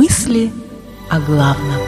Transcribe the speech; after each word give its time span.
Мысли 0.00 0.52
о 1.10 1.18
главном. 1.18 1.80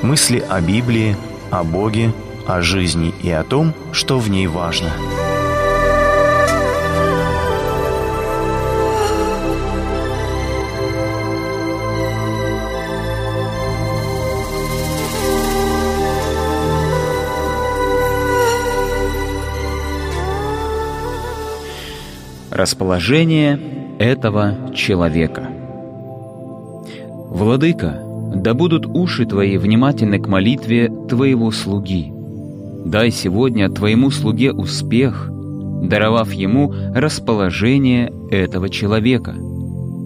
Мысли 0.00 0.38
о 0.38 0.62
Библии, 0.62 1.14
о 1.50 1.62
Боге, 1.62 2.10
о 2.46 2.62
жизни 2.62 3.12
и 3.22 3.30
о 3.30 3.44
том, 3.44 3.74
что 3.92 4.18
в 4.18 4.30
ней 4.30 4.46
важно. 4.46 4.90
Расположение 22.50 23.60
этого 23.98 24.74
человека– 24.74 25.50
Владыка, 27.36 28.00
да 28.34 28.54
будут 28.54 28.86
уши 28.86 29.26
Твои 29.26 29.58
внимательны 29.58 30.18
к 30.18 30.26
молитве 30.26 30.90
Твоего 31.06 31.50
слуги. 31.50 32.10
Дай 32.86 33.10
сегодня 33.10 33.68
Твоему 33.68 34.10
слуге 34.10 34.52
успех, 34.52 35.30
даровав 35.82 36.32
ему 36.32 36.72
расположение 36.94 38.10
этого 38.30 38.70
человека. 38.70 39.34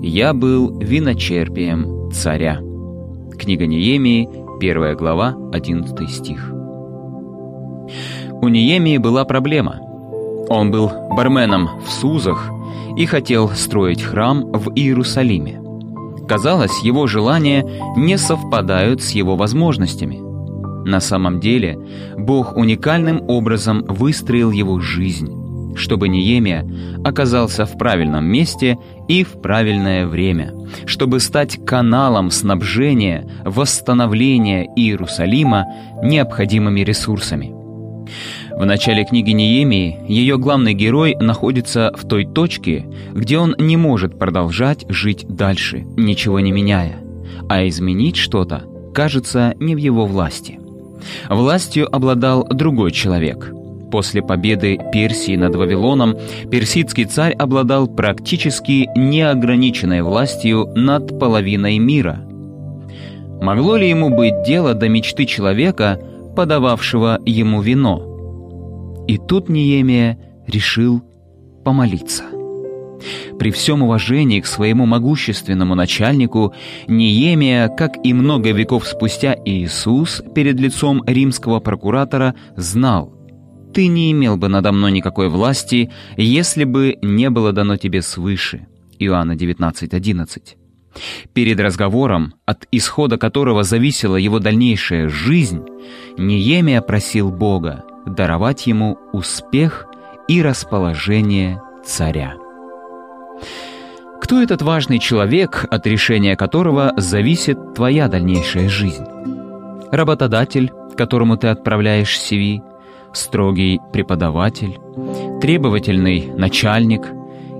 Я 0.02 0.34
был 0.34 0.76
виночерпием 0.80 2.10
царя. 2.10 2.58
Книга 3.38 3.68
Неемии, 3.68 4.28
1 4.58 4.96
глава, 4.96 5.36
11 5.52 6.10
стих. 6.10 6.50
У 8.42 8.48
Неемии 8.48 8.98
была 8.98 9.24
проблема. 9.24 9.78
Он 10.48 10.72
был 10.72 10.90
барменом 11.12 11.78
в 11.86 11.92
Сузах 11.92 12.50
и 12.96 13.06
хотел 13.06 13.50
строить 13.50 14.02
храм 14.02 14.50
в 14.50 14.72
Иерусалиме. 14.74 15.69
Казалось, 16.30 16.84
его 16.84 17.08
желания 17.08 17.66
не 17.96 18.16
совпадают 18.16 19.02
с 19.02 19.10
его 19.10 19.34
возможностями. 19.34 20.20
На 20.88 21.00
самом 21.00 21.40
деле, 21.40 21.76
Бог 22.16 22.56
уникальным 22.56 23.20
образом 23.28 23.84
выстроил 23.88 24.52
его 24.52 24.78
жизнь, 24.78 25.74
чтобы 25.74 26.06
Неемия 26.08 26.64
оказался 27.04 27.66
в 27.66 27.76
правильном 27.76 28.26
месте 28.26 28.78
и 29.08 29.24
в 29.24 29.42
правильное 29.42 30.06
время, 30.06 30.54
чтобы 30.86 31.18
стать 31.18 31.66
каналом 31.66 32.30
снабжения, 32.30 33.28
восстановления 33.44 34.68
Иерусалима 34.76 35.66
необходимыми 36.04 36.82
ресурсами. 36.82 37.52
В 38.60 38.66
начале 38.66 39.06
книги 39.06 39.30
Неемии 39.30 40.00
ее 40.06 40.36
главный 40.36 40.74
герой 40.74 41.16
находится 41.18 41.94
в 41.96 42.06
той 42.06 42.26
точке, 42.26 42.84
где 43.14 43.38
он 43.38 43.54
не 43.58 43.78
может 43.78 44.18
продолжать 44.18 44.84
жить 44.90 45.24
дальше, 45.26 45.86
ничего 45.96 46.40
не 46.40 46.52
меняя, 46.52 46.98
а 47.48 47.66
изменить 47.66 48.16
что-то 48.16 48.64
кажется 48.92 49.54
не 49.58 49.74
в 49.74 49.78
его 49.78 50.04
власти. 50.04 50.60
Властью 51.30 51.88
обладал 51.90 52.46
другой 52.48 52.92
человек. 52.92 53.50
После 53.90 54.20
победы 54.20 54.78
Персии 54.92 55.36
над 55.36 55.56
Вавилоном 55.56 56.18
персидский 56.50 57.06
царь 57.06 57.32
обладал 57.32 57.88
практически 57.88 58.90
неограниченной 58.94 60.02
властью 60.02 60.70
над 60.74 61.18
половиной 61.18 61.78
мира. 61.78 62.20
Могло 63.40 63.76
ли 63.76 63.88
ему 63.88 64.10
быть 64.10 64.42
дело 64.46 64.74
до 64.74 64.90
мечты 64.90 65.24
человека, 65.24 65.98
подававшего 66.36 67.20
ему 67.24 67.62
вино– 67.62 68.04
и 69.06 69.18
тут 69.18 69.48
Неемия 69.48 70.18
решил 70.46 71.02
помолиться. 71.64 72.24
При 73.38 73.50
всем 73.50 73.82
уважении 73.82 74.40
к 74.40 74.46
своему 74.46 74.86
могущественному 74.86 75.74
начальнику, 75.74 76.54
Неемия, 76.88 77.68
как 77.68 77.92
и 78.04 78.12
много 78.12 78.52
веков 78.52 78.86
спустя 78.86 79.34
Иисус, 79.44 80.22
перед 80.34 80.60
лицом 80.60 81.02
римского 81.06 81.60
прокуратора 81.60 82.34
знал, 82.56 83.14
«Ты 83.72 83.86
не 83.86 84.12
имел 84.12 84.36
бы 84.36 84.48
надо 84.48 84.72
мной 84.72 84.92
никакой 84.92 85.28
власти, 85.28 85.90
если 86.16 86.64
бы 86.64 86.98
не 87.02 87.30
было 87.30 87.52
дано 87.52 87.76
тебе 87.76 88.02
свыше». 88.02 88.66
Иоанна 88.98 89.36
19:11. 89.36 90.56
Перед 91.32 91.60
разговором, 91.60 92.34
от 92.46 92.66
исхода 92.72 93.16
которого 93.16 93.62
зависела 93.62 94.16
его 94.16 94.40
дальнейшая 94.40 95.08
жизнь, 95.08 95.62
Неемия 96.18 96.82
просил 96.82 97.30
Бога 97.30 97.84
даровать 98.06 98.66
ему 98.66 98.98
успех 99.12 99.86
и 100.28 100.42
расположение 100.42 101.62
царя. 101.84 102.34
Кто 104.20 104.40
этот 104.40 104.62
важный 104.62 104.98
человек, 104.98 105.66
от 105.70 105.86
решения 105.86 106.36
которого 106.36 106.92
зависит 106.96 107.74
твоя 107.74 108.06
дальнейшая 108.08 108.68
жизнь? 108.68 109.04
Работодатель, 109.90 110.70
которому 110.96 111.36
ты 111.36 111.48
отправляешь 111.48 112.16
CV, 112.16 112.60
строгий 113.12 113.80
преподаватель, 113.92 114.78
требовательный 115.40 116.30
начальник 116.36 117.08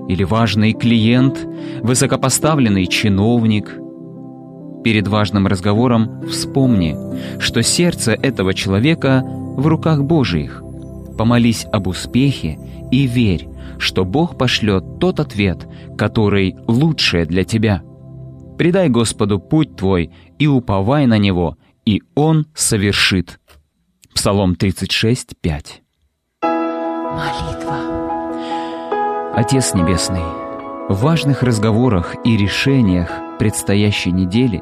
или 0.07 0.23
важный 0.23 0.73
клиент, 0.73 1.45
высокопоставленный 1.81 2.85
чиновник. 2.85 3.75
Перед 4.83 5.07
важным 5.07 5.47
разговором 5.47 6.21
вспомни, 6.29 6.95
что 7.39 7.63
сердце 7.63 8.13
этого 8.13 8.53
человека 8.53 9.23
в 9.57 9.67
руках 9.67 10.03
Божиих. 10.03 10.63
Помолись 11.17 11.65
об 11.71 11.87
успехе 11.87 12.57
и 12.91 13.05
верь, 13.05 13.47
что 13.77 14.05
Бог 14.05 14.37
пошлет 14.37 14.83
тот 14.99 15.19
ответ, 15.19 15.67
который 15.97 16.55
лучшее 16.67 17.25
для 17.25 17.43
тебя. 17.43 17.81
Предай 18.57 18.89
Господу 18.89 19.39
путь 19.39 19.75
твой 19.75 20.11
и 20.37 20.47
уповай 20.47 21.07
на 21.07 21.17
Него, 21.17 21.57
и 21.85 22.01
Он 22.15 22.45
совершит. 22.53 23.39
Псалом 24.13 24.55
36, 24.55 25.35
5. 25.41 25.81
Молитва. 26.43 27.75
Отец 29.33 29.73
Небесный, 29.73 30.21
в 30.89 31.01
важных 31.01 31.41
разговорах 31.41 32.15
и 32.25 32.37
решениях 32.37 33.09
предстоящей 33.39 34.11
недели 34.11 34.61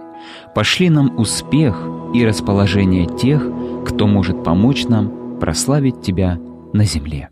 пошли 0.56 0.90
нам 0.90 1.18
успех 1.18 1.76
и 2.14 2.26
расположение 2.26 3.06
тех, 3.06 3.44
кто 3.90 4.08
может 4.08 4.44
помочь 4.44 4.86
нам 4.86 5.38
прославить 5.40 6.02
Тебя 6.02 6.40
на 6.74 6.86
земле. 6.86 7.30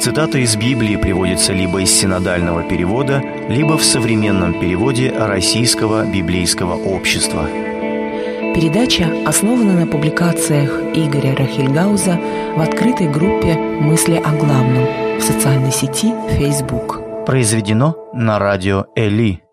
Цитата 0.00 0.38
из 0.38 0.56
Библии 0.56 0.96
приводится 0.96 1.52
либо 1.52 1.80
из 1.80 1.90
синодального 1.90 2.62
перевода, 2.62 3.22
либо 3.48 3.78
в 3.78 3.82
современном 3.82 4.58
переводе 4.60 5.10
Российского 5.16 6.04
библейского 6.04 6.74
общества. 6.74 7.48
Передача 8.54 9.06
основана 9.26 9.72
на 9.80 9.86
публикациях 9.86 10.70
Игоря 10.94 11.34
Рахильгауза 11.34 12.20
в 12.56 12.60
открытой 12.60 13.08
группе 13.08 13.54
«Мысли 13.54 14.16
о 14.16 14.32
главном» 14.36 15.18
в 15.18 15.22
социальной 15.22 15.72
сети 15.72 16.12
Facebook. 16.38 17.00
Произведено 17.26 17.96
на 18.12 18.38
радио 18.38 18.86
«Эли» 18.94 19.43